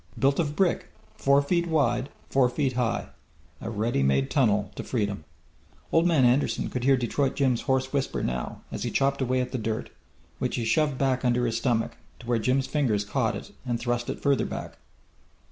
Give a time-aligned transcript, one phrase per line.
[0.17, 3.09] Built of brick, four feet wide, four feet high.
[3.61, 5.25] A ready made tunnel to freedom!
[5.91, 9.51] Old Man Anderson could hear Detroit Jim's hoarse whisper now, as he chopped away at
[9.51, 9.91] the dirt,
[10.39, 14.09] which he shoved back under his stomach, to where Jim's fingers caught it and thrust
[14.09, 14.79] it farther back.